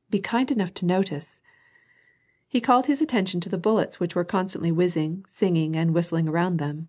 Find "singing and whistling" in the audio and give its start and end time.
5.28-6.26